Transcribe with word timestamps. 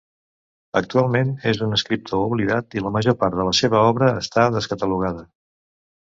Actualment 0.79 1.33
és 1.49 1.59
un 1.65 1.75
escriptor 1.77 2.23
oblidat 2.29 2.77
i 2.79 2.83
la 2.85 2.91
major 2.95 3.17
part 3.23 3.37
de 3.41 3.45
la 3.49 3.51
seva 3.57 3.83
obra 3.91 4.09
està 4.23 4.47
descatalogada. 4.57 5.27